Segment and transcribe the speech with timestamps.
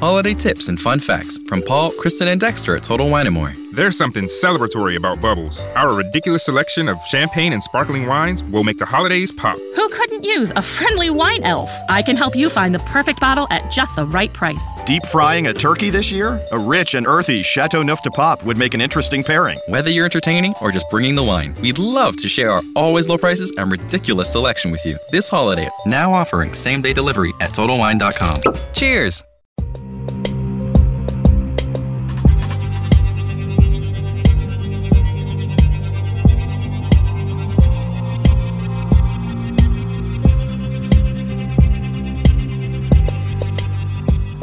[0.00, 3.52] holiday tips and fun facts from Paul, Kristen, and Dexter at Total Wine & More.
[3.72, 5.58] There's something celebratory about Bubbles.
[5.74, 9.58] Our ridiculous selection of champagne and sparkling wines will make the holidays pop.
[9.74, 11.70] Who couldn't use a friendly wine elf?
[11.88, 14.78] I can help you find the perfect bottle at just the right price.
[14.86, 16.40] Deep frying a turkey this year?
[16.52, 19.58] A rich and earthy Chateau Neuf de Pop would make an interesting pairing.
[19.66, 23.18] Whether you're entertaining or just bringing the wine, we'd love to share our always low
[23.18, 25.68] prices and ridiculous selection with you this holiday.
[25.84, 28.42] Now offering same day delivery at TotalWine.com.
[28.72, 29.24] Cheers!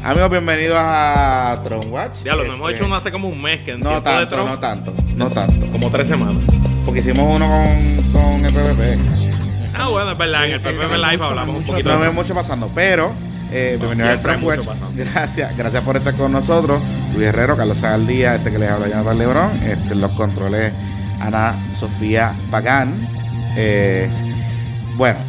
[0.03, 2.23] Amigos, bienvenidos a Tron Watch.
[2.23, 4.59] Diablo, nos hemos Este, hecho uno hace como un mes que No de tanto, no
[4.59, 5.67] tanto, no tanto.
[5.71, 6.43] como tres semanas.
[6.85, 9.75] Porque hicimos uno con, con el PPP.
[9.77, 12.13] Ah, bueno, es verdad, en el Sí, PPP Live mucho, hablamos un poquito No veo
[12.13, 13.13] mucho pasando, pero
[13.51, 14.67] eh, bienvenidos al Tron Watch.
[14.95, 16.81] Gracias, gracias por estar con nosotros.
[17.13, 20.73] Luis Herrero, Carlos Sagaldía, este que les habla Jonathan Lebrón, este, los controles
[21.19, 23.07] Ana Sofía Pagán.
[23.55, 24.09] Eh,
[24.97, 25.19] bueno,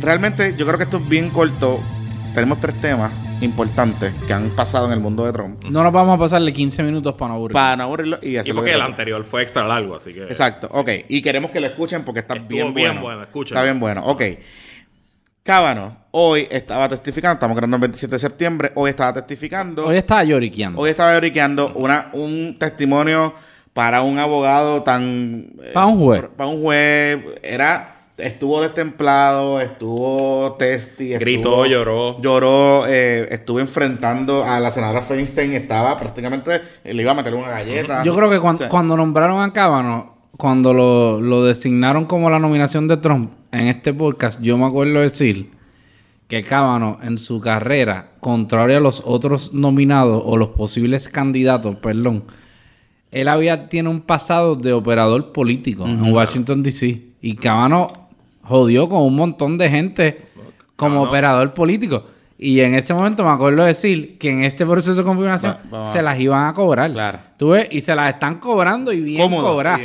[0.00, 1.80] realmente yo creo que esto es bien corto.
[2.34, 5.62] Tenemos tres temas importantes que han pasado en el mundo de Trump.
[5.64, 7.52] No nos vamos a pasarle 15 minutos para no aburrir.
[7.52, 10.22] Para no aburrirlo y Y hacerlo porque de el anterior fue extra largo, así que.
[10.24, 10.88] Exacto, ok.
[11.08, 13.26] Y queremos que lo escuchen porque está Estuvo bien, bien bueno.
[13.26, 13.42] bueno.
[13.44, 14.22] Está bien bueno, ok.
[15.42, 19.96] Cábano, hoy estaba testificando, estamos grabando el 27 de septiembre, hoy estaba testificando, Hoy hoy,
[19.98, 20.84] está lloriqueando.
[20.86, 23.32] estaba lloriqueando una, un testimonio
[23.72, 25.46] para un abogado tan...
[25.62, 26.24] eh, Para un juez.
[26.36, 27.95] Para un juez, era...
[28.18, 32.20] Estuvo destemplado, estuvo testy, estuvo- Gritó, lloró.
[32.22, 37.48] Lloró, eh, estuvo enfrentando a la senadora Feinstein, estaba prácticamente, le iba a meter una
[37.50, 38.02] galleta.
[38.04, 42.30] Yo creo que cuan- O sea, cuando nombraron a Cábano, cuando lo, lo designaron como
[42.30, 45.50] la nominación de Trump en este podcast, yo me acuerdo decir
[46.26, 52.24] que Cábano en su carrera, contrario a los otros nominados o los posibles candidatos, perdón,
[53.10, 57.02] él había tiene un pasado de operador político en Washington D.C.
[57.22, 57.86] y Cábano
[58.46, 60.22] jodió con un montón de gente
[60.76, 62.04] como operador político.
[62.38, 66.02] Y en ese momento me acuerdo decir que en este proceso de confirmación Va- se
[66.02, 66.90] las iban a cobrar.
[66.92, 67.18] Claro.
[67.38, 69.80] Tú ves, y se las están cobrando y bien cobradas.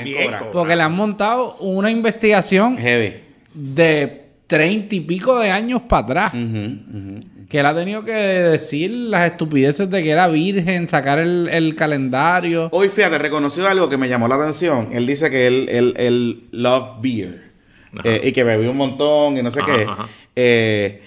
[0.52, 3.14] Porque le han montado una investigación Heavy.
[3.54, 6.32] de treinta y pico de años para atrás.
[7.50, 11.74] Que él ha tenido que decir las estupideces de que era virgen, sacar el, el
[11.76, 12.68] calendario.
[12.72, 14.90] Hoy, fíjate, reconoció algo que me llamó la atención.
[14.92, 17.50] Él dice que él, él, él love beer.
[18.03, 19.84] Eh, y que bebió un montón y no sé Ajá, qué.
[19.84, 20.07] ajá.
[20.35, 21.02] Eh,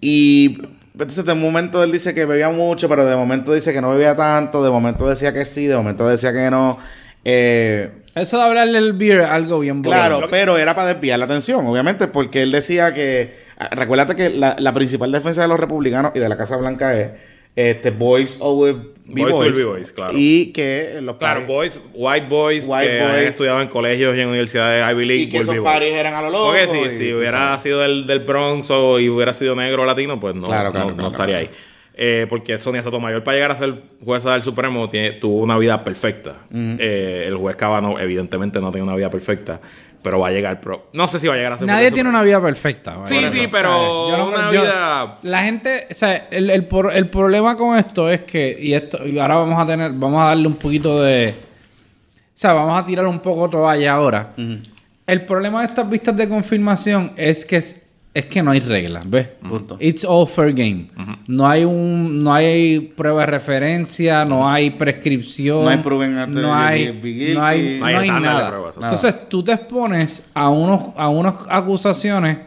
[0.00, 0.58] y
[0.94, 4.16] entonces de momento él dice que bebía mucho, pero de momento dice que no bebía
[4.16, 4.62] tanto.
[4.62, 6.78] De momento decía que sí, de momento decía que no.
[7.24, 10.00] Eh, Eso de hablarle el beer es algo bien bueno.
[10.00, 13.34] Claro, pero era para desviar la atención, obviamente, porque él decía que.
[13.58, 16.94] ah, Recuérdate que la, la principal defensa de los republicanos y de la Casa Blanca
[16.98, 17.10] es
[17.56, 19.50] este boys always be Boys boys.
[19.52, 20.12] will be boys, claro.
[20.14, 23.10] Y que los Claro, boys, white boys White que boys.
[23.12, 25.22] han estudiado en colegios y en universidades Ivy League.
[25.24, 26.52] y que esos paris eran a lo loco.
[26.52, 29.84] Porque si, y si hubiera sido del, del Bronx o y hubiera sido negro o
[29.84, 31.50] latino, pues no, Claro, claro, no, estaría ahí.
[32.02, 35.82] Eh, porque Sonia Sotomayor, para llegar a ser jueza del Supremo, tiene, tuvo una vida
[35.84, 36.36] perfecta.
[36.54, 39.60] Eh, el juez Kavanaugh, evidentemente, no tiene una vida perfecta,
[40.02, 40.60] pero va a llegar.
[40.60, 42.96] Pro no sé si va a llegar a ser Nadie tiene una vida perfecta.
[43.04, 45.16] Sí, sí, pero Yo no- una yo- vida.
[45.22, 49.06] La gente, o sea, el, el, por- el problema con esto es que, y esto,
[49.06, 52.84] y ahora vamos a tener, vamos a darle un poquito de, o sea, vamos a
[52.86, 54.32] tirar un poco toalla ahora.
[55.06, 57.60] El problema de estas vistas de confirmación es que
[58.12, 59.28] es, que no hay reglas, ¿ves?
[59.48, 59.76] Punto.
[59.80, 60.88] It's all fair game.
[61.28, 66.22] No hay un, no hay prueba de referencia, no hay prescripción, No hay proven no
[66.22, 68.48] hay, no hay, No hay no hay nada.
[68.48, 68.74] pruebas.
[68.76, 72.38] Entonces tú te expones a unos, a unas acusaciones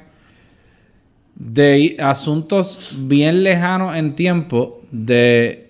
[1.35, 5.69] de asuntos bien lejanos en tiempo, de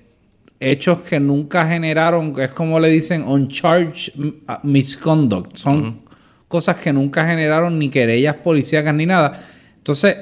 [0.59, 5.55] hechos que nunca generaron, que es como le dicen, uncharged m- uh, misconduct.
[5.57, 6.01] Son
[6.47, 9.47] cosas que nunca generaron ni querellas policíacas ni nada.
[9.83, 10.15] Entonces,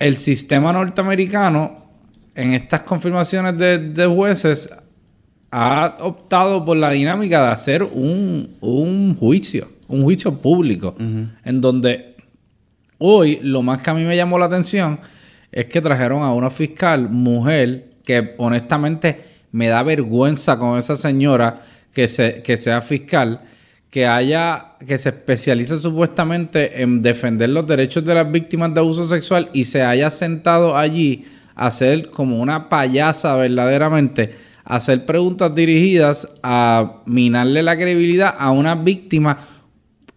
[0.00, 1.76] el sistema norteamericano,
[2.34, 4.68] en estas confirmaciones de, de jueces,
[5.52, 12.16] ha optado por la dinámica de hacer un, un juicio, un juicio público, en donde
[12.98, 14.98] hoy lo más que a mí me llamó la atención
[15.52, 19.20] es que trajeron a una fiscal mujer que honestamente
[19.52, 21.62] me da vergüenza con esa señora
[21.94, 23.40] que, se, que sea fiscal,
[23.90, 29.06] que haya, que se especialice supuestamente en defender los derechos de las víctimas de abuso
[29.06, 31.26] sexual y se haya sentado allí
[31.56, 34.32] a hacer como una payasa verdaderamente,
[34.64, 39.38] a hacer preguntas dirigidas a minarle la credibilidad a una víctima,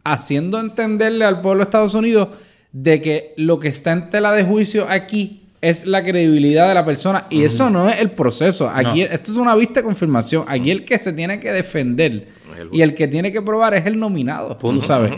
[0.03, 2.29] haciendo entenderle al pueblo de Estados Unidos
[2.71, 6.85] de que lo que está en tela de juicio aquí es la credibilidad de la
[6.85, 8.69] persona y eso no es el proceso.
[8.69, 10.43] Aquí esto es una vista de confirmación.
[10.47, 12.27] Aquí el que se tiene que defender
[12.71, 15.13] y el que tiene que probar es el nominado, tú sabes.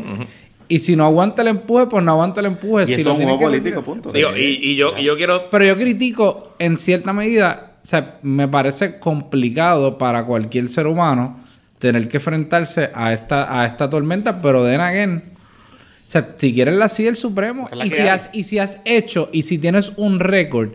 [0.67, 2.85] Y si no aguanta el empuje, pues no aguanta el empuje.
[2.85, 4.09] Y si esto lo es un juego político, punto.
[4.09, 5.43] Digo, y, y yo, y yo quiero.
[5.51, 11.37] Pero yo critico en cierta medida, o sea, me parece complicado para cualquier ser humano
[11.79, 16.75] tener que enfrentarse a esta, a esta tormenta, pero de again, o sea, si quieres
[16.75, 20.19] la sigue el Supremo y si, has, y si has hecho y si tienes un
[20.19, 20.69] récord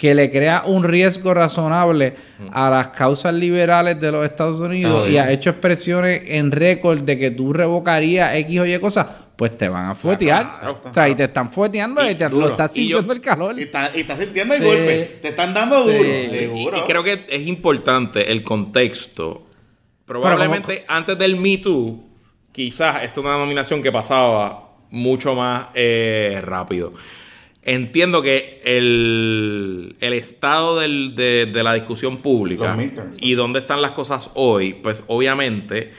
[0.00, 2.14] que le crea un riesgo razonable
[2.52, 7.18] a las causas liberales de los Estados Unidos y has hecho expresiones en récord de
[7.18, 9.06] que tú revocarías X o Y cosas,
[9.36, 10.52] pues te van a fuetear.
[10.54, 10.88] exacto.
[10.88, 12.46] O sea, y te están fueteando y, te duro.
[12.46, 13.58] lo estás Y yo- sintiendo el calor.
[13.60, 14.66] Y está, y está sintiendo el Sí.
[14.66, 15.18] golpe.
[15.20, 15.98] Te están dando duro.
[16.02, 16.50] Sí.
[16.54, 19.44] Y, creo que es importante el contexto.
[20.06, 22.02] Probablemente antes del Me Too,
[22.52, 26.94] quizás esta es una nominación que pasaba mucho más eh, rápido.
[27.62, 32.64] Entiendo que el, el estado del- de, de la discusión pública
[33.20, 35.92] y dónde están las cosas hoy, pues obviamente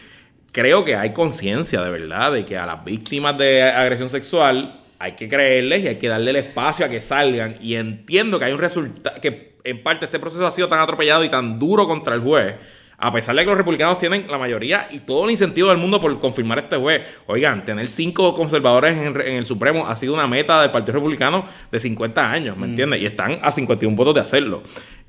[0.52, 5.14] creo que hay conciencia de verdad de que a las víctimas de agresión sexual hay
[5.14, 7.56] que creerles y hay que darle el espacio a que salgan.
[7.62, 11.24] Y entiendo que hay un resultado, que en parte este proceso ha sido tan atropellado
[11.24, 12.56] y tan duro contra el juez.
[13.02, 16.00] A pesar de que los republicanos tienen la mayoría y todo el incentivo del mundo
[16.00, 17.02] por confirmar este juez.
[17.28, 21.46] Oigan, tener cinco conservadores en, en el Supremo ha sido una meta del Partido Republicano
[21.72, 23.02] de 50 años, ¿me entiendes?
[23.02, 24.64] Y están a 51 votos de hacerlo.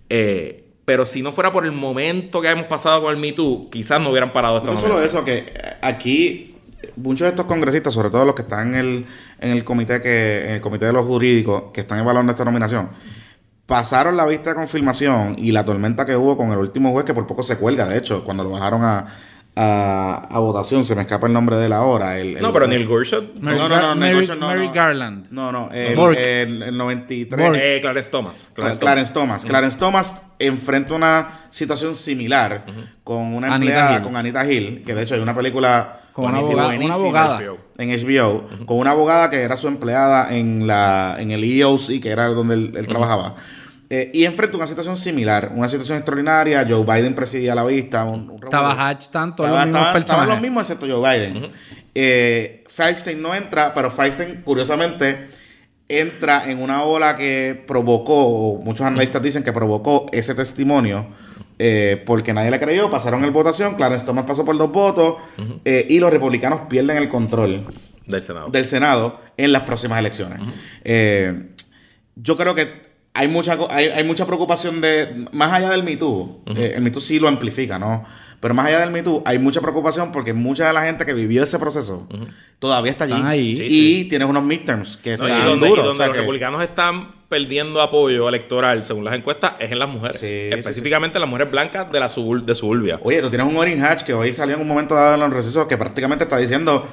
[0.08, 3.70] Eh, pero si no fuera por el momento que hemos pasado con el Me Too,
[3.70, 6.56] quizás no hubieran parado esta No solo eso, que eh, aquí
[6.96, 9.06] muchos de estos congresistas, sobre todo los que están en el,
[9.40, 12.90] en el comité que, en el comité de los jurídicos, que están evaluando esta nominación,
[13.66, 17.14] pasaron la vista de confirmación y la tormenta que hubo con el último juez que
[17.14, 19.06] por poco se cuelga, de hecho, cuando lo bajaron a,
[19.54, 22.18] a, a votación, se me escapa el nombre de la hora.
[22.18, 23.34] El, el- No, pero Neil Gorsuch.
[23.40, 24.72] Mary, No, no, no, Neil Mary- Gorsuch no, Mary no.
[24.74, 25.26] Garland.
[25.30, 26.16] No, no, el, Bork.
[26.18, 27.46] el- el 93.
[27.48, 27.58] Bork.
[27.60, 28.48] Eh, Clarence Thomas.
[28.54, 29.44] Clarence, Clarence Thomas.
[29.44, 32.64] Clarence Thomas enfrenta una situación similar
[33.04, 36.54] con una empleada, con Anita Hill, que de hecho hay una película Con una abogada-
[36.54, 37.40] una buenísima abogada.
[37.78, 42.10] en HBO, con una abogada que era su empleada en la en el EOC, que
[42.10, 43.34] era donde él, él trabajaba.
[43.88, 46.66] Eh, y enfrenta una situación similar, una situación extraordinaria.
[46.68, 48.04] Joe Biden presidía la vista.
[48.04, 48.88] Un, un Estaba.
[48.88, 50.28] Hatch, tanto los Estaba- mismos estaban- estaban personajes.
[50.28, 51.50] los mismos excepto Joe Biden.
[51.94, 55.28] Eh, Feinstein no entra, pero Feinstein, curiosamente,
[55.88, 61.06] entra en una ola que provocó, o muchos analistas dicen que provocó ese testimonio,
[61.64, 65.14] eh, porque nadie le creyó, pasaron el votación, Clarence Thomas pasó por dos votos,
[65.64, 67.64] eh, y los republicanos pierden el control
[68.06, 68.48] del Senado.
[68.48, 70.40] del Senado en las próximas elecciones.
[70.82, 71.50] Eh,
[72.16, 72.82] yo creo que
[73.14, 76.90] hay mucha, hay, hay mucha preocupación de, más allá del Me Too, eh, el Me
[76.90, 78.04] Too sí lo amplifica, ¿no?
[78.40, 81.12] Pero más allá del Me Too, hay mucha preocupación porque mucha de la gente que
[81.12, 82.08] vivió ese proceso
[82.58, 83.14] todavía está allí.
[83.14, 83.32] Están.
[83.32, 83.70] Sí, y
[84.02, 84.04] sí.
[84.08, 85.84] tienes unos midterms que No, y están donde, y duros.
[85.84, 89.78] donde o sea los que- republicanos están perdiendo apoyo electoral, según las encuestas, es en
[89.78, 90.20] las mujeres.
[90.20, 93.00] Sí, sí, Específicamente las mujeres blancas de la subur- de suburbia.
[93.02, 95.32] Oye, tú tienes un Orrin Hatch que hoy salió en un momento dado en los
[95.32, 96.86] recesos que prácticamente está diciendo,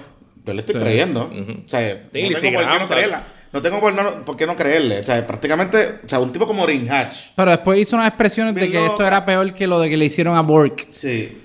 [0.45, 0.81] yo le estoy Sí.
[0.81, 1.23] creyendo.
[1.23, 3.39] O sea, Sí, no tengo por qué no.
[3.51, 4.99] No tengo por, no- por qué no creerle.
[4.99, 7.29] O sea, prácticamente, o sea, un tipo como Orrin Hatch.
[7.35, 10.05] Pero después hizo unas expresiones de que esto era peor que lo de que le
[10.05, 10.85] hicieron a Bork.
[10.89, 11.35] Sí.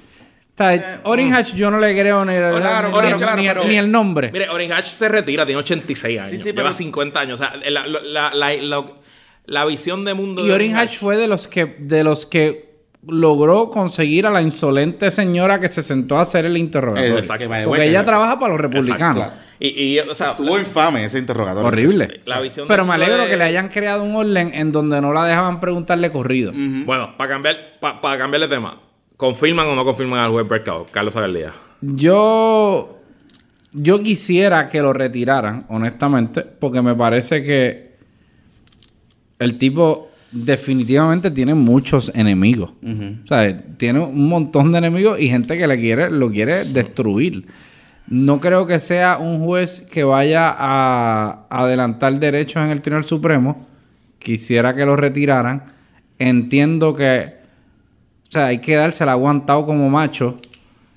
[0.54, 3.48] O sea, Orrin Hatch yo no le creo ni, Claro, ni- claro, ni- claro, ni-
[3.48, 4.30] pero- ni el nombre.
[4.32, 6.30] Mire, Orrin Hatch se retira, tiene 86 años.
[6.30, 7.40] Sí, sí, lleva pero- 50 años.
[7.40, 8.84] O sea, la, la, la, la-
[9.46, 12.72] la visión de mundo y de Hatch fue de los que de los que
[13.06, 17.16] logró conseguir a la insolente señora que se sentó a hacer el interrogatorio.
[17.16, 17.48] Eh, Exacto.
[17.66, 19.16] Porque ella trabaja para los republicanos.
[19.26, 19.32] claro.
[19.60, 21.66] Y, y, o sea, Estuvo infame ese interrogatorio.
[21.68, 22.20] Horrible.
[22.26, 25.12] La visión Pero me alegro de- que le hayan creado un orden en donde no
[25.12, 26.52] la dejaban preguntarle corrido.
[26.54, 28.80] Bueno, para cambiar, pa- para cambiar de tema,
[29.16, 30.86] ¿confirman o no confirman al juez Bercao?
[30.90, 31.52] Carlos Zagaldía.
[31.80, 32.94] Yo
[33.74, 37.94] yo quisiera que lo retiraran, honestamente, porque me parece que
[39.40, 42.70] el tipo definitivamente tiene muchos enemigos.
[42.82, 47.46] O sea, tiene un montón de enemigos y gente que le quiere, lo quiere destruir.
[48.06, 53.66] No creo que sea un juez que vaya a adelantar derechos en el Tribunal Supremo.
[54.20, 55.64] Quisiera que lo retiraran.
[56.20, 57.34] Entiendo que,
[58.34, 60.36] sea, hay que dársela aguantado como macho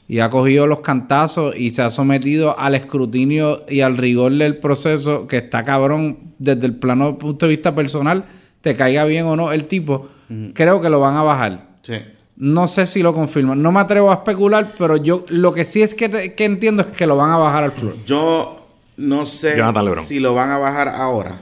[0.10, 4.58] y ha cogido los cantazos y se ha sometido al escrutinio y al rigor del
[4.58, 8.24] proceso que está cabrón desde el plano punto de vista personal,
[8.62, 10.08] te caiga bien o no el tipo,
[10.54, 11.68] creo que lo van a bajar.
[11.82, 11.96] Sí.
[12.38, 13.62] No sé si lo confirman.
[13.62, 16.84] No me atrevo a especular, pero yo lo que sí es que, te- que entiendo
[16.84, 17.96] es que lo van a bajar al floor.
[18.06, 18.68] Yo
[18.98, 19.56] no sé
[20.04, 21.40] si lo van a bajar ahora.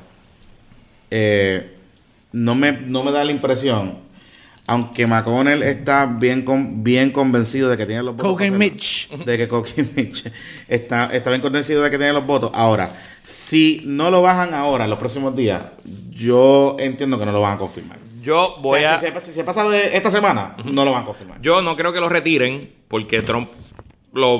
[1.12, 1.75] Eh,
[2.32, 4.04] no, me, no me da la impresión.
[4.67, 8.36] Aunque McConnell está bien, con, bien convencido de que tiene los votos.
[8.36, 8.57] Hacerlo.
[8.57, 9.10] Mitch.
[9.10, 10.25] De que Cocaine Mitch
[10.67, 12.50] está, está bien convencido de que tiene los votos.
[12.53, 15.62] Ahora, Si no lo bajan ahora, en los próximos días,
[16.10, 17.98] yo entiendo que no lo van a confirmar.
[18.22, 19.00] Yo voy O sea, a.
[19.00, 21.39] si, se, si se pasa de esta semana, no lo van a confirmar.
[21.41, 23.50] Yo no creo que lo retiren porque Trump
[24.13, 24.39] lo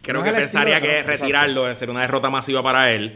[0.00, 2.90] creo No que es el pensaría que Trump, retirarlo es ser una derrota masiva para
[2.90, 3.14] él.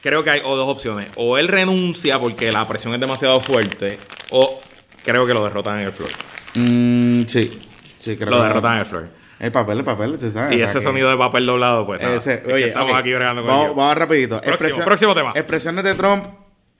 [0.00, 1.08] Creo que hay o dos opciones.
[1.16, 3.98] O él renuncia porque la presión es demasiado fuerte
[4.30, 4.60] o
[5.04, 6.10] creo que lo derrotan en el floor.
[6.54, 7.50] Mm, sí.
[7.98, 9.08] sí creo Lo que- derrotan en el floor.
[9.40, 10.56] El papel, el papel, se sabe.
[10.56, 13.12] Y ese que- sonido de papel doblado, pues nada, Ese- es que oye, estamos aquí
[13.12, 14.40] bregando con vamos, vamos rapidito.
[14.40, 15.32] Próximo, próximo tema.
[15.34, 16.24] Expresiones de Trump,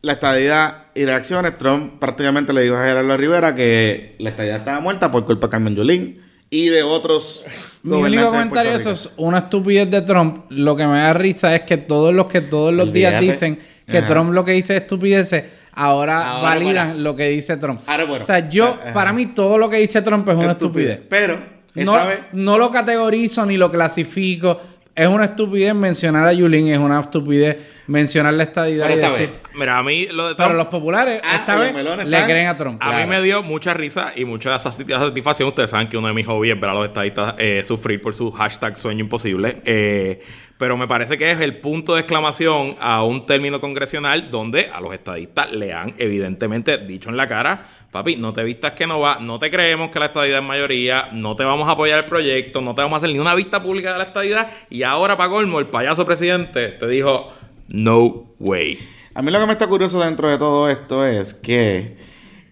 [0.03, 1.59] la estadidad y reacciones.
[1.59, 5.51] Trump prácticamente le dijo a Gerardo Rivera que la estadidad estaba muerta por culpa de
[5.51, 7.45] Carmen Yulín y de otros
[7.83, 10.45] Mi único comentario eso es una estupidez de Trump.
[10.51, 13.99] Lo que me da risa es que todos los que todos los días dicen que
[13.99, 14.07] Ajá.
[14.09, 17.81] Trump lo que dice es estupideces, ahora, Ahora, validan lo que dice Trump.
[17.87, 18.23] Ahora, bueno.
[18.23, 18.93] O sea, yo, Ajá.
[18.93, 21.01] para mí, todo lo que dice Trump es una estupidez.
[21.09, 21.35] Pero,
[21.75, 22.19] esta No, vez...
[22.33, 24.61] no lo categorizo ni lo clasifico.
[24.95, 29.13] Es una estupidez mencionar a Yulín, es una estupidez mencionar la estadidad Pero y esta
[29.13, 29.31] decir.
[29.31, 29.41] vez.
[29.55, 32.49] Mira, a mí lo de Trump Pero los populares, Ah, esta vez, le están- creen
[32.49, 32.83] a Trump.
[32.83, 33.05] A Claro.
[33.07, 35.49] mí me dio mucha risa y mucha sati- satisfacción.
[35.49, 38.15] Ustedes saben que uno de mis hobbies es ver a los estadistas eh, sufrir por
[38.15, 39.61] su hashtag sueño imposible.
[39.65, 40.21] Eh,
[40.59, 44.81] pero me parece que es el punto de exclamación a un término congresional donde a
[44.81, 47.61] los estadistas le han evidentemente dicho en la cara,
[47.91, 51.09] papi, no te vistas que no va, no te creemos que la estadidad es mayoría,
[51.13, 53.63] no te vamos a apoyar el proyecto, no te vamos a hacer ni una vista
[53.63, 54.49] pública de la estadidad.
[54.71, 57.33] Y ahora, para colmo, el payaso presidente te dijo,
[57.69, 58.79] no way.
[59.15, 61.97] A mí lo que me está curioso dentro de todo esto es que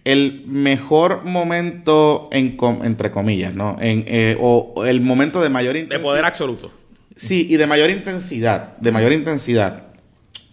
[0.05, 3.77] el mejor momento, en com- entre comillas, ¿no?
[3.79, 6.03] En, eh, o, o el momento de mayor De intensidad.
[6.09, 6.71] poder absoluto.
[7.15, 9.87] Sí, y de mayor intensidad, de mayor intensidad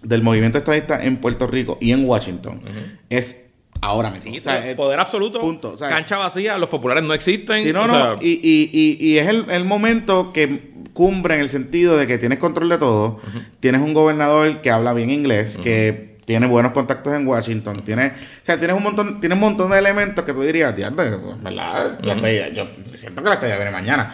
[0.02, 2.62] del movimiento estadista en Puerto Rico y en Washington
[3.09, 3.50] es
[3.81, 4.33] ahora mismo.
[4.33, 5.41] Sí, O sea, eh, poder absoluto.
[5.41, 7.63] punto, o sea, cancha vacía, los populares no existen.
[7.63, 7.93] Sí, no, o no.
[7.95, 12.07] sea, y, y, y, y es el, el momento que cumbre en el sentido de
[12.07, 13.21] que tienes control de todo.
[13.61, 17.83] Tienes un gobernador que habla bien inglés, que tiene buenos contactos en Washington.
[17.85, 21.37] Tiene, o sea, tienes un montón, tienes un montón de elementos que tú dirías, "Diablo,
[21.43, 21.99] ¿verdad?
[22.03, 24.13] La estadía- yo siento que la estadía viene mañana.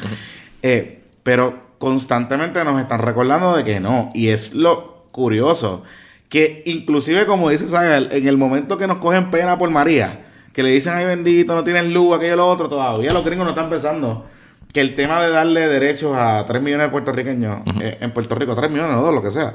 [0.62, 4.10] Eh, pero constantemente nos están recordando de que no.
[4.14, 5.82] Y es lo curioso.
[6.28, 10.62] Que inclusive, como dice Sagal, en el momento que nos cogen pena por María, que
[10.62, 13.70] le dicen, ay bendito, no tienes luz, aquello, lo otro, todavía los gringos no están
[13.70, 14.26] pensando
[14.72, 18.54] que el tema de darle derechos a 3 millones de puertorriqueños, eh, en Puerto Rico,
[18.54, 19.54] 3 millones, no dos, lo que sea,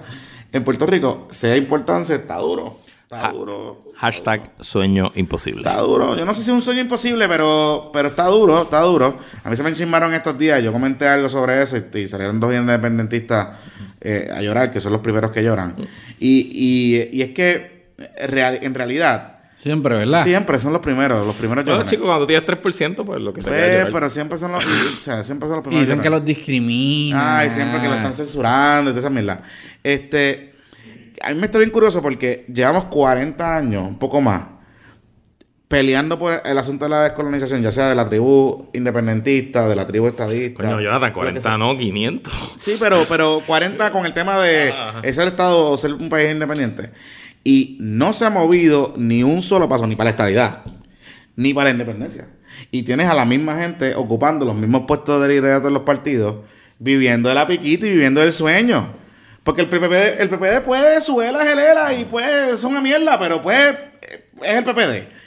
[0.51, 2.79] en Puerto Rico, sea importante, está duro.
[3.03, 3.83] Está duro.
[3.97, 5.67] Hashtag sueño imposible.
[5.67, 6.15] Está duro.
[6.15, 9.17] Yo no sé si es un sueño imposible, pero, pero está duro, está duro.
[9.43, 10.63] A mí se me enchismaron estos días.
[10.63, 13.49] Yo comenté algo sobre eso y, y salieron dos independentistas
[14.01, 15.75] eh, a llorar, que son los primeros que lloran.
[16.19, 17.93] Y, y, y es que
[18.27, 20.23] real- en realidad Siempre, ¿verdad?
[20.23, 21.87] siempre son los primeros, los primeros Bueno, lloran.
[21.87, 25.23] chicos, cuando tienes 3%, pues lo que te Pues, pero siempre son los, o sea,
[25.23, 25.87] siempre son los Y primeros.
[25.87, 27.21] dicen que los discriminan.
[27.23, 29.41] Ay, siempre que lo están censurando y toda esa mierda.
[29.83, 30.53] Este,
[31.23, 34.41] a mí me está bien curioso porque llevamos 40 años, un poco más,
[35.71, 39.87] peleando por el asunto de la descolonización, ya sea de la tribu independentista, de la
[39.87, 40.63] tribu estadista.
[40.63, 41.57] Coño, Jonathan, lo que 40 sea.
[41.57, 42.33] no, 500.
[42.57, 46.29] Sí, pero, pero 40 con el tema de es el Estado o ser un país
[46.29, 46.91] independiente.
[47.45, 50.63] Y no se ha movido ni un solo paso, ni para la estadidad,
[51.37, 52.27] ni para la independencia.
[52.69, 56.35] Y tienes a la misma gente ocupando los mismos puestos de liderato en los partidos,
[56.79, 58.91] viviendo de la piquita y viviendo del sueño.
[59.43, 62.81] Porque el PPD, el PPD pues, su vela es el ELA y pues son una
[62.81, 65.20] mierda, pero pues es el PPD.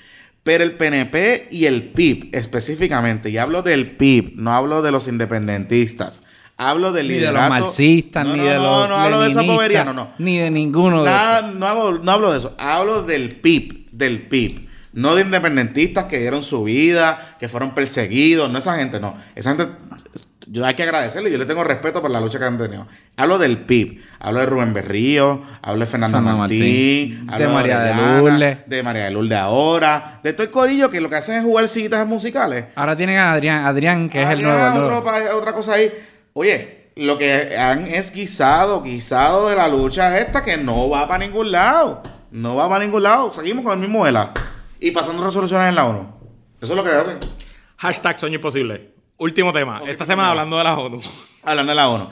[0.44, 5.08] Pero el PNP y el PIB específicamente, y hablo del PIB, no hablo de los
[5.08, 6.22] independentistas,
[6.56, 8.88] hablo del Ni de los marxistas, No, ni no, de no, los.
[8.90, 10.10] No, hablo de esa bobería, no, no.
[10.18, 11.54] Ni de ninguno de Nada, esos.
[11.54, 14.68] no, hago- no hablo de eso, hablo del PIB, del PIB.
[14.92, 19.16] No de independentistas que dieron su vida, que fueron perseguidos, no esa gente, no.
[19.34, 19.72] Esa gente,
[20.46, 22.86] yo hay que agradecerle, yo le tengo respeto por la lucha que han tenido.
[23.16, 27.78] Hablo del PIB, hablo de Rubén Berrío, hablo de Fernando Martín, Martín, hablo de María
[27.80, 28.58] de Lourdes.
[28.66, 31.68] de María de Lourdes ahora, de todo el corillo que lo que hacen es jugar
[31.68, 32.66] citas musicales.
[32.74, 34.66] Ahora tienen a Adrián, Adrián, que es el nuevo.
[34.66, 35.38] otro nuevo.
[35.38, 35.90] otra cosa ahí.
[36.34, 41.24] Oye, lo que han es guisado, guisado de la lucha esta que no va para
[41.24, 42.02] ningún lado.
[42.30, 43.32] No va para ningún lado.
[43.32, 44.32] Seguimos con el mismo vela.
[44.80, 46.06] Y pasando resoluciones en la ONU.
[46.60, 47.18] Eso es lo que hacen.
[47.78, 48.93] Hashtag sueño imposible.
[49.18, 49.82] Último tema.
[49.86, 51.00] Esta semana hablando de la ONU.
[51.44, 52.08] Hablando de la ONU.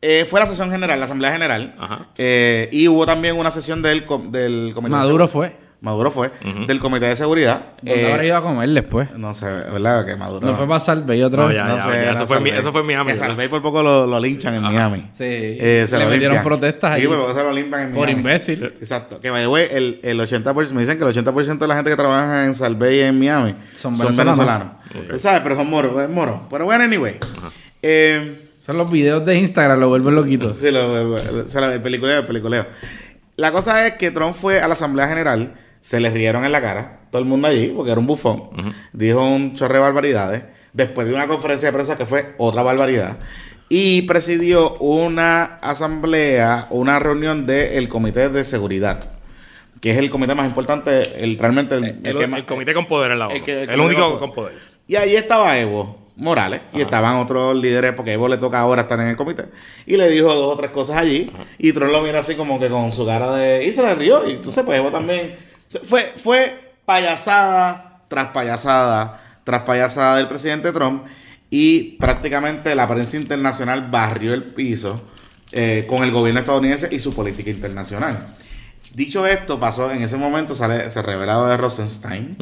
[0.00, 1.74] Eh, fue la sesión general, la Asamblea General.
[1.78, 2.06] Ajá.
[2.16, 5.56] Eh, y hubo también una sesión del, com- del Comité de Maduro fue.
[5.82, 6.30] Maduro fue.
[6.68, 7.60] Del Comité de Seguridad.
[7.82, 9.10] ¿Dónde Eh, habrá ido a comer después?
[9.16, 10.06] no sé, ¿verdad?
[10.06, 10.46] Que Maduro.
[10.46, 11.56] No fue para Salve otra No, vez.
[11.56, 12.60] ya, No ya, sé, ya, eso, fue mi- Salve.
[12.60, 13.10] eso fue en Miami.
[13.10, 15.00] Que Salve por poco lo, lo linchan en Miami.
[15.12, 15.24] Sí.
[15.24, 16.44] Eh, se Le lo metieron limpian.
[16.44, 17.06] protestas Sí, allí.
[17.08, 18.20] por poco se lo limpian en Por Miami.
[18.20, 18.64] imbécil.
[18.64, 19.20] Exacto.
[19.20, 21.90] Que, by the way, el, el 80%, me dicen que el 80% de la gente
[21.90, 24.68] que trabaja en Salve y en Miami Son son venezolanos.
[25.16, 25.40] ¿Sabes?
[25.42, 26.46] Pero son moros, moro.
[26.48, 27.16] Pero bueno, anyway.
[27.82, 30.54] Eh, Son los videos de Instagram, lo vuelven loquito.
[30.56, 30.86] Sí, lo,
[31.16, 32.66] lo- la- el peliculeo, el peliculeo.
[33.36, 36.62] La cosa es que Trump fue a la Asamblea General, se le rieron en la
[36.62, 38.44] cara, todo el mundo allí, porque era un bufón,
[38.94, 43.18] dijo un chorre de barbaridades, después de una conferencia de prensa que fue otra barbaridad,
[43.68, 49.00] y presidió una asamblea, una reunión del Comité de Seguridad,
[49.80, 52.86] que es el comité más importante, el, realmente el, El, que más- el comité con
[52.86, 53.36] poder en la ONU.
[53.36, 54.54] el El, el único con poder.
[54.86, 59.00] y ahí estaba Evo Morales y estaban otros líderes porque Evo le toca ahora estar
[59.00, 59.46] en el comité.
[59.86, 62.68] Y le dijo dos o tres cosas allí y Trump lo mira así como que
[62.68, 63.64] con su cara de...
[63.66, 65.34] Y se le rió y entonces pues Evo también...
[65.84, 71.04] Fue, fue payasada tras payasada tras payasada del presidente Trump
[71.50, 75.02] y prácticamente la prensa internacional barrió el piso
[75.50, 78.34] eh, con el gobierno estadounidense y su política internacional.
[78.94, 82.36] Dicho esto, pasó en ese momento, sale, se revela lo de Rosenstein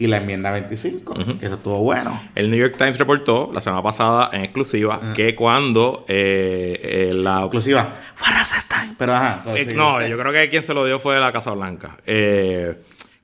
[0.00, 2.18] y la enmienda 25, que eso estuvo bueno.
[2.34, 7.42] El New York Times reportó la semana pasada en exclusiva que cuando eh, eh, la
[7.44, 8.94] Inclusiva, fue Rosenstein.
[8.96, 9.42] Pero ajá.
[9.44, 11.98] pero Eh, sí, no, yo creo que quien se lo dio fue la Casa Blanca.
[12.06, 12.76] Eh,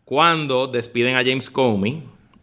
[0.05, 2.03] cuando despiden a James Comey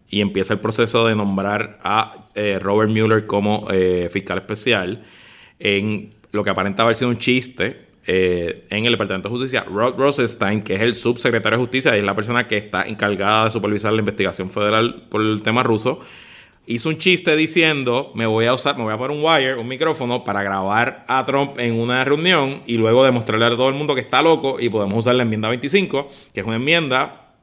[0.10, 3.68] y empieza el proceso de nombrar a eh, Robert Mueller como
[4.10, 5.04] fiscal especial,
[5.60, 9.96] en lo que aparenta haber sido un chiste eh, en el Departamento de Justicia, Rod
[9.98, 13.52] Rosenstein, que es el subsecretario de Justicia y es la persona que está encargada de
[13.52, 16.00] supervisar la investigación federal por el tema ruso,
[16.66, 19.68] hizo un chiste diciendo, me voy a usar, me voy a poner un wire, un
[19.68, 23.96] micrófono para grabar a Trump en una reunión y luego demostrarle a todo el mundo
[23.96, 27.36] que está loco y podemos usar la enmienda 25, que es una enmienda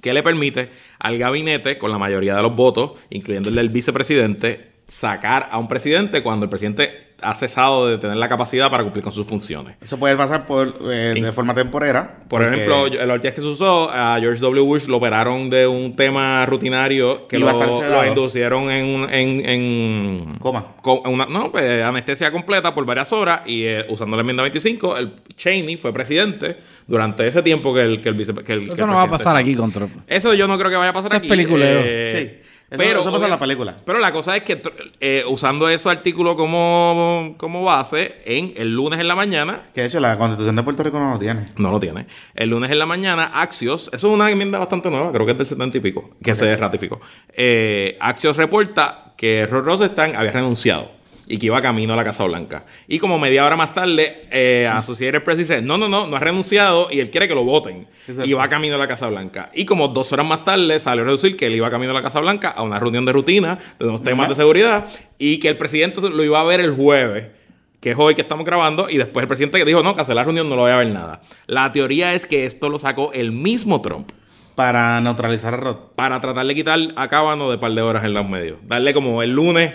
[0.00, 4.72] que le permite al gabinete, con la mayoría de los votos, incluyendo el del vicepresidente,
[4.86, 9.02] sacar a un presidente cuando el presidente ha cesado de tener la capacidad para cumplir
[9.02, 9.76] con sus funciones.
[9.80, 12.18] Eso puede pasar por, eh, de forma temporera.
[12.28, 14.60] Por porque ejemplo, última vez que se usó, a George W.
[14.64, 20.76] Bush lo operaron de un tema rutinario que lo, lo inducieron en, en, en- Coma.
[20.80, 24.96] con una, no, pues, anestesia completa por varias horas y eh, usando la enmienda 25,
[24.96, 26.56] el Cheney fue presidente
[26.86, 29.02] durante ese tiempo que el, que el, vice, que el- que Eso el no va
[29.02, 29.92] a pasar aquí con Trump.
[30.06, 31.28] Eso yo no creo que vaya a pasar Eso es aquí.
[31.28, 31.80] peliculeo.
[31.82, 32.47] eh, Sí.
[32.70, 33.76] Eso- eso pasa en la película.
[33.84, 34.60] Pero la cosa es que
[35.00, 39.86] eh, usando ese artículo como, como base, en el lunes en la mañana, Que de
[39.86, 41.46] hecho la constitución de Puerto Rico no lo tiene.
[41.56, 42.06] no lo tiene.
[42.34, 45.38] El lunes en la mañana, Axios, eso es una enmienda bastante nueva, creo que es
[45.38, 47.00] del 70 y pico, que se ratificó.
[47.34, 50.90] Eh, Axios reporta que Rod Rosenstein había renunciado
[51.28, 52.64] y que iba camino a la Casa Blanca.
[52.86, 56.20] Y como media hora más tarde, eh, Associated Press dice, no, no, no, no ha
[56.20, 57.86] renunciado y él quiere que lo voten.
[58.06, 58.28] Exacto.
[58.28, 59.50] Y va camino a la Casa Blanca.
[59.54, 62.02] Y como dos horas más tarde salió a reducir que él iba camino a la
[62.02, 64.86] Casa Blanca a una reunión de rutina de unos temas de seguridad
[65.18, 67.38] y que el presidente lo iba a ver el jueves
[67.80, 70.24] que es hoy que estamos grabando, y después el presidente que dijo, no, cancelar la
[70.24, 71.20] reunión, no lo voy a ver nada.
[71.46, 74.10] La teoría es que esto lo sacó el mismo Trump
[74.56, 75.76] Para neutralizar a Rod.
[75.94, 78.58] para tratar de quitar a Cábano de par de horas en los medios.
[78.64, 79.72] Darle como el lunes,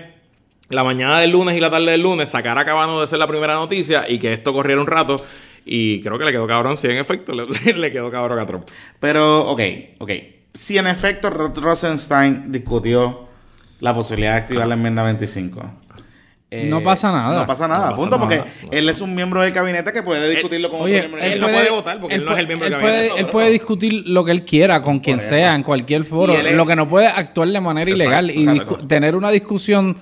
[0.74, 3.28] la mañana del lunes y la tarde del lunes, sacar a Cábano de ser la
[3.28, 5.24] primera noticia y que esto corriera un rato.
[5.66, 8.66] Y creo que le quedó cabrón, sí, en efecto, le, le quedó cabrón a Trump.
[9.00, 9.62] Pero, ok,
[10.00, 10.12] ok.
[10.54, 13.28] Si en efecto Rosenstein discutió
[13.80, 15.62] la posibilidad de activar la enmienda 25.
[16.52, 17.40] eh, No pasa nada.
[17.40, 20.04] No pasa nada, No pasa punto, porque no él es un miembro del gabinete que
[20.04, 22.40] puede discutirlo con Oye, otro miembro él del no puede votar porque él no es
[22.40, 25.20] el miembro del él gabinete, puede, él puede discutir lo que él quiera con quien
[25.20, 26.34] sea, en cualquier foro.
[26.34, 28.32] Él Lo que no puede actuar de manera Exacto, ilegal
[28.82, 29.98] y tener una discusión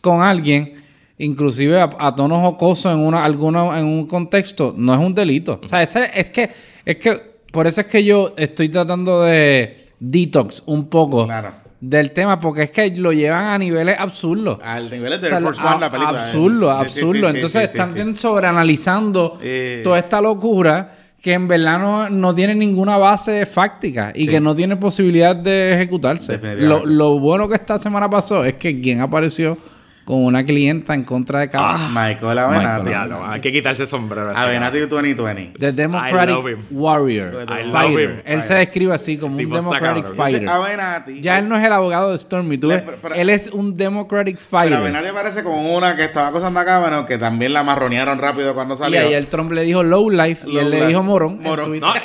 [0.00, 0.74] con alguien,
[1.18, 5.60] inclusive a, a tono jocoso en una, alguna, en un contexto, no es un delito.
[5.64, 6.50] O sea, es que,
[6.84, 7.20] es que,
[7.52, 11.50] por eso es que yo estoy tratando de detox un poco Claro.
[11.80, 14.58] del tema, porque es que lo llevan a niveles absurdos.
[14.62, 16.18] Al nivel de O sea, Force One, la película.
[16.18, 16.22] eh.
[16.24, 17.28] Absurdo, Sí, sí, absurdo.
[17.28, 19.80] sí, Entonces están sobreanalizando Eh.
[19.84, 24.26] toda esta locura que en verdad no, no tiene ninguna base fáctica y Sí.
[24.28, 26.36] que no tiene posibilidad de ejecutarse.
[26.58, 29.56] Lo, lo bueno que esta semana pasó es que quien apareció
[30.04, 32.90] con una clienta en contra de cada Michael Avenatti.
[33.28, 34.32] Hay que quitarse el sombrero.
[34.36, 34.88] Avenatti cabrón.
[35.16, 35.58] 2020.
[35.58, 36.56] The Democratic I.
[36.70, 37.46] Warrior.
[37.48, 38.10] I love Fighter.
[38.10, 38.22] him.
[38.24, 40.16] Él se describe así como un Democratic cabrón.
[40.16, 40.40] Fighter.
[40.40, 41.20] Dice Avenatti.
[41.20, 43.48] Ya él no es el abogado de Stormy, tú Le- ves, pero- pero- él es
[43.48, 44.74] un Democratic Pero Fighter.
[44.78, 48.74] Avenatti aparece con una que estaba acosando a Cábano, que también la marronearon rápido cuando
[48.74, 49.00] Y salió.
[49.00, 51.40] ayer Trump le dijo low life y él le dijo morón.
[51.42, 51.54] No,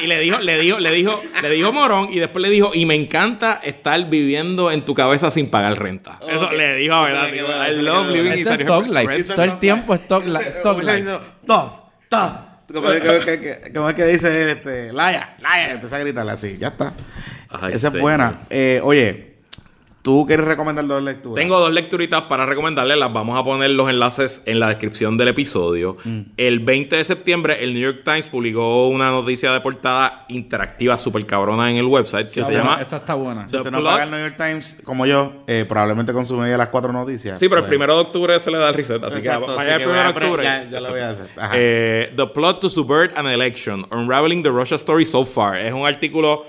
[0.02, 2.86] y le dijo, le dijo, le dijo, le dijo morón y después le dijo, y
[2.86, 6.20] me encanta estar viviendo en tu cabeza sin pagar renta.
[6.30, 9.24] Eso le dijo a Eso love living Life.
[9.24, 10.54] Todo el tiempo es Thug Life.
[11.46, 11.72] Tough,
[12.10, 12.48] tough.
[13.74, 15.72] Como es que, dice este, Liar, liar.
[15.72, 16.94] Empieza a gritarle así, ya está.
[17.50, 18.42] Ay, Esa es buena.
[18.50, 19.27] Eh, oye,
[20.08, 21.36] tú quieres recomendar dos lecturas.
[21.36, 22.98] Tengo dos lecturitas para recomendarles.
[22.98, 25.98] Las vamos a poner los enlaces en la descripción del episodio.
[26.06, 26.20] Mm.
[26.38, 31.26] El 20 de septiembre, el New York Times publicó una noticia de portada interactiva súper
[31.26, 32.80] cabrona en el website que se llama.
[32.82, 33.46] Esa está buena.
[33.48, 36.94] Si usted no paga el New York Times como yo, eh, probablemente consumiría las cuatro
[36.94, 37.38] noticias.
[37.38, 39.04] Sí, pero el Pues, primero de octubre se le da el reset.
[39.04, 40.44] Así Exacto, que vaya el primero de octubre.
[40.46, 41.26] ya- ya lo voy a hacer.
[41.54, 43.86] Eh, the plot to subvert an election.
[43.92, 45.58] Unraveling the Russia story so far.
[45.58, 46.46] Es un artículo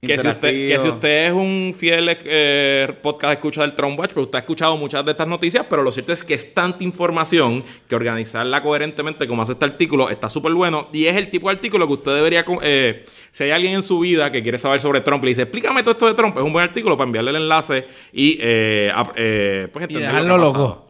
[0.00, 4.10] que si, usted, que si usted es un fiel eh, podcast escucha del Trump Watch,
[4.10, 6.84] pero usted ha escuchado muchas de estas noticias, pero lo cierto es que es tanta
[6.84, 10.88] información que organizarla coherentemente como hace este artículo está súper bueno.
[10.92, 12.44] Y es el tipo de artículo que usted debería...
[12.62, 15.42] eh, si hay alguien en su vida que quiere saber sobre Trump y le dice,
[15.42, 18.38] explícame todo esto de Trump, es un buen artículo para enviarle el enlace y...
[18.40, 20.86] Eh, eh, pues Y dejarlo loco.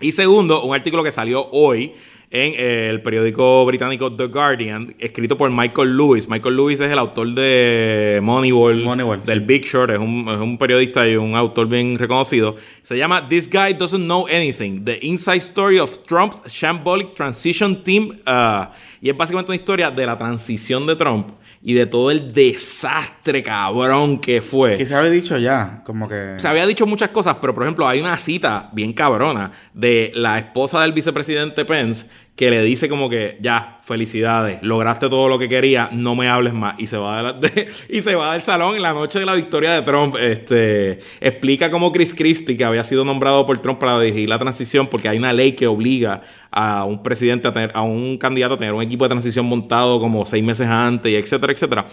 [0.00, 1.94] Y segundo, un artículo que salió hoy
[2.32, 6.28] en eh, el periódico británico The Guardian, escrito por Michael Lewis.
[6.28, 9.44] Michael Lewis es el autor de Moneyball, Moneyball, del sí.
[9.44, 12.54] Big Short, es un, es un periodista y un autor bien reconocido.
[12.82, 18.16] Se llama This Guy Doesn't Know Anything, The Inside Story of Trump's Shambolic Transition Team.
[18.24, 18.66] Uh,
[19.00, 21.30] y es básicamente una historia de la transición de Trump
[21.62, 24.76] y de todo el desastre cabrón que fue.
[24.76, 26.34] Que se había dicho ya, como que...
[26.38, 30.38] Se había dicho muchas cosas, pero por ejemplo, hay una cita bien cabrona de la
[30.38, 32.06] esposa del vicepresidente Pence
[32.40, 36.54] que le dice como que ya, felicidades, lograste todo lo que quería, no me hables
[36.54, 36.80] más.
[36.80, 37.38] Y se va,
[37.90, 40.16] y se va del salón en la noche de la victoria de Trump.
[40.18, 44.86] Este, explica cómo Chris Christie, que había sido nombrado por Trump para dirigir la transición,
[44.86, 48.56] porque hay una ley que obliga a un presidente, a, tener, a un candidato a
[48.56, 51.86] tener un equipo de transición montado como seis meses antes, y etcétera, etcétera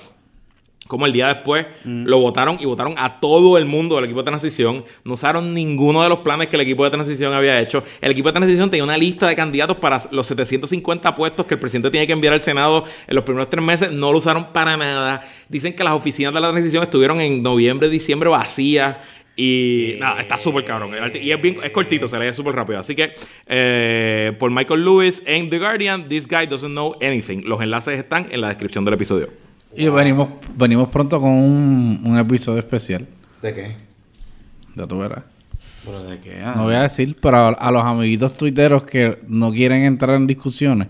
[0.87, 4.25] como el día después lo votaron y votaron a todo el mundo del equipo de
[4.25, 4.83] transición.
[5.03, 7.83] No usaron ninguno de los planes que el equipo de transición había hecho.
[8.01, 11.59] El equipo de transición tenía una lista de candidatos para los 750 puestos que el
[11.59, 13.91] presidente tiene que enviar al Senado en los primeros tres meses.
[13.91, 15.25] No lo usaron para nada.
[15.49, 18.97] Dicen que las oficinas de la transición estuvieron en noviembre, diciembre vacías.
[19.39, 20.91] Y nada, está súper cabrón.
[21.21, 22.79] Y es, bien, es cortito, se lee súper rápido.
[22.79, 23.13] Así que
[23.45, 27.43] eh, por Michael Lewis en The Guardian, This Guy Doesn't Know Anything.
[27.45, 29.46] Los enlaces están en la descripción del episodio.
[29.77, 33.07] Y venimos, venimos pronto con un, un episodio especial.
[33.41, 33.75] ¿De qué?
[34.75, 35.23] Ya tú verás.
[35.85, 36.41] ¿Pero de qué?
[36.43, 36.53] Ah.
[36.55, 40.25] No voy a decir, pero a, a los amiguitos tuiteros que no quieren entrar en
[40.27, 40.87] discusiones,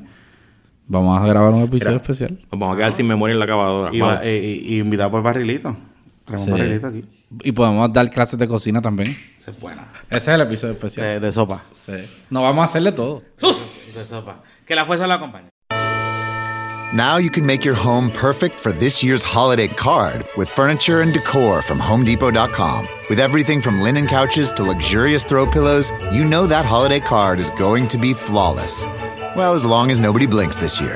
[0.87, 2.39] vamos a grabar un episodio especial.
[2.51, 3.89] Nos vamos a quedar sin memoria en la acabadora.
[3.93, 5.75] Y, va- y- y- y invitado por Barrilito.
[6.25, 6.51] Traemos Sí.
[6.51, 7.03] un Barrilito aquí.
[7.43, 9.09] Y podemos dar clases de cocina también.
[9.37, 9.85] Esa es buena.
[10.09, 11.05] Ese es el episodio especial.
[11.05, 11.61] De, de sopa.
[12.29, 13.21] No vamos a hacerle todo.
[13.41, 14.41] De sopa.
[14.65, 15.49] Que la fuerza la acompañe.
[16.93, 21.13] Now you can make your home perfect for this year's holiday card with furniture and
[21.13, 22.87] decor from HomeDepot.com.
[23.09, 27.49] With everything from linen couches to luxurious throw pillows, you know that holiday card is
[27.51, 28.85] going to be flawless.
[29.35, 30.95] Well, as long as nobody blinks this year.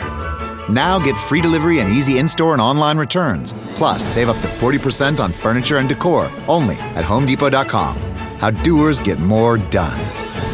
[0.70, 3.52] Now get free delivery and easy in store and online returns.
[3.76, 7.98] Plus, save up to 40% on furniture and decor only at HomeDepot.com.
[8.40, 10.00] How doers get more done.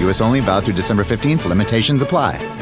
[0.01, 1.45] US only valid through December 15th.
[1.45, 2.56] Limitations apply.